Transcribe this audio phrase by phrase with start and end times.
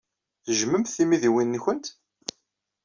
[0.45, 1.85] Tejjmemt timidiwin-nwent?